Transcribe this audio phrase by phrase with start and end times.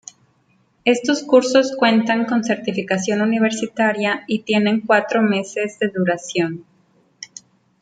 [0.83, 6.65] Estos cursos cuentan con certificación universitaria y tienen cuatro meses de duración.